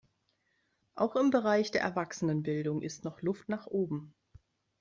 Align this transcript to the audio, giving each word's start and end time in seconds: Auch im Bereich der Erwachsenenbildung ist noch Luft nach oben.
Auch 0.95 1.15
im 1.15 1.29
Bereich 1.29 1.69
der 1.69 1.81
Erwachsenenbildung 1.81 2.81
ist 2.81 3.03
noch 3.03 3.21
Luft 3.21 3.49
nach 3.49 3.67
oben. 3.67 4.15